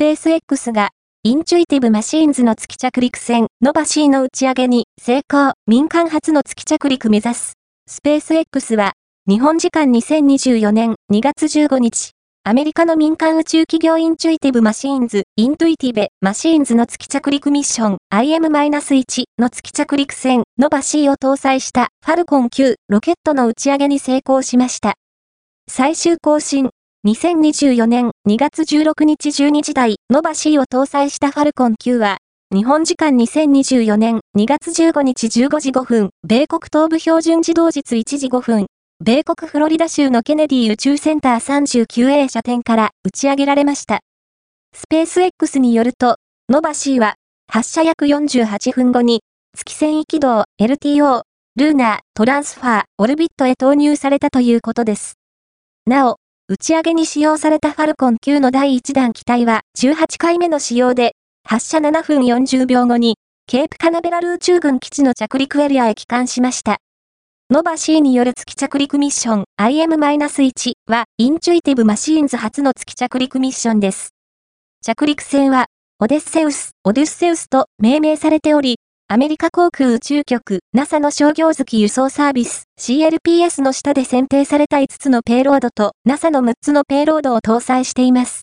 [0.00, 0.92] ペース X が、
[1.24, 7.52] インチュイティブマシーンズの月着陸船、ノバ C の打ち上げに成功、民間初の月着陸目指す。
[7.86, 8.94] スペース X は、
[9.28, 12.12] 日本時間2024年2月15日、
[12.44, 24.94] アメリカの民間宇宙企業インチュイティブマシーンズ、イントゥイティベマシーンズの月着陸ミッション IM-1 の月着陸船ノバ C を搭載したファルコン9ロケットの打ち上げに成功しました。
[25.68, 26.70] 最終更新、
[27.06, 32.18] 2024年2月16日12時台ノバシーを搭載したファルコン9は、
[32.54, 38.66] 日本時間2024年2月15日15時5分、米国東部標準時同日1時5分、
[39.02, 44.00] 米国フロリダ州のケネディ宇宙センター 39A 射点から打ち上げられました。
[44.74, 46.16] スペース X によると、
[46.50, 47.14] ノバ C は、
[47.50, 49.22] 発射約48分後に、
[49.56, 51.22] 月線位軌道 LTO、
[51.56, 55.14] lunar、transfer、orbit へ投入されたということです。
[55.86, 56.19] なお、
[56.50, 61.12] 打ち上げに使用されたファルコン9の第1弾機体は18回目の使用で、
[61.44, 66.78] 発射7分40秒後に、ケープカナベラル宇宙軍基地の着陸エリアへ帰還しました。
[67.50, 74.08] ノバ C による月着陸ミッション IM-1 は、インチュイティブマシーンズ初の月着陸ミッションです。
[74.84, 75.66] 着陸船は、
[76.00, 78.80] オデッセウス、オデュッセウスと命名されており、
[79.12, 88.38] アメリカ航空宇宙局 NASA の商業月輸送サービス CLPS の下で選定された5つのペイロードと NASA の6つのペイロードを搭載しています。